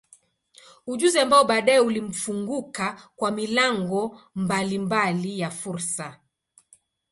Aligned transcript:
Ujuzi 0.87 1.19
ambao 1.19 1.43
baadaye 1.45 1.79
ulimfunguka 1.79 3.09
kwa 3.15 3.31
milango 3.31 4.21
mbalimbali 4.35 5.39
ya 5.39 5.49
fursa. 5.49 6.17